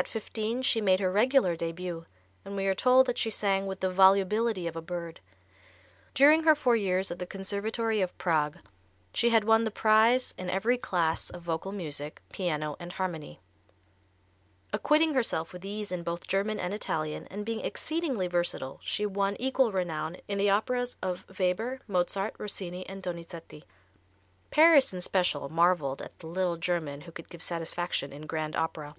At 0.00 0.08
fifteen 0.08 0.62
she 0.62 0.80
made 0.80 0.98
her 1.00 1.12
regular 1.12 1.54
début, 1.54 2.06
and 2.42 2.56
we 2.56 2.64
are 2.64 2.74
told 2.74 3.04
that 3.04 3.18
she 3.18 3.28
sang 3.28 3.66
"with 3.66 3.80
the 3.80 3.90
volubility 3.90 4.66
of 4.66 4.74
a 4.74 4.80
bird." 4.80 5.20
During 6.14 6.44
her 6.44 6.54
four 6.54 6.74
years 6.74 7.10
at 7.10 7.18
the 7.18 7.26
Conservatory 7.26 8.00
of 8.00 8.16
Prague 8.16 8.56
she 9.12 9.28
had 9.28 9.44
won 9.44 9.64
the 9.64 9.70
prize 9.70 10.32
in 10.38 10.48
every 10.48 10.78
class 10.78 11.28
of 11.28 11.42
vocal 11.42 11.70
music, 11.70 12.22
piano 12.32 12.76
and 12.80 12.94
harmony. 12.94 13.40
Acquitting 14.72 15.12
herself 15.12 15.52
with 15.52 15.66
ease 15.66 15.92
in 15.92 16.02
both 16.02 16.26
German 16.26 16.58
and 16.58 16.72
Italian, 16.72 17.26
and 17.30 17.44
being 17.44 17.60
exceedingly 17.60 18.26
versatile, 18.26 18.80
she 18.82 19.04
won 19.04 19.36
equal 19.38 19.70
renown 19.70 20.16
in 20.28 20.38
the 20.38 20.48
operas 20.48 20.96
of 21.02 21.26
Weber, 21.38 21.80
Mozart, 21.86 22.34
Rossini, 22.38 22.88
and 22.88 23.02
Donizetti. 23.02 23.64
Paris, 24.50 24.94
in 24.94 25.02
special, 25.02 25.50
marveled 25.50 26.00
at 26.00 26.18
the 26.20 26.26
little 26.26 26.56
German 26.56 27.02
who 27.02 27.12
could 27.12 27.28
give 27.28 27.42
satisfaction 27.42 28.14
in 28.14 28.24
Grand 28.26 28.56
Opera. 28.56 28.94